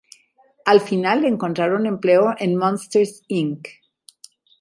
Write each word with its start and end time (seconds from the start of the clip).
Al 0.65 0.81
final, 0.81 1.25
encontraron 1.25 1.85
empleo 1.85 2.33
en 2.39 2.55
Monsters, 2.57 3.21
Inc. 3.27 3.67